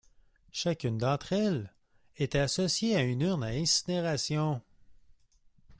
Chacune 0.51 0.97
d'entre 0.97 1.31
elles 1.33 1.71
étaient 2.17 2.39
associées 2.39 2.95
à 2.95 3.03
une 3.03 3.21
urne 3.21 3.43
à 3.43 3.49
incinération. 3.49 4.59